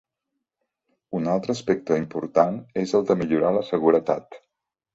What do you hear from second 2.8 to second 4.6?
és el de millorar la seguretat.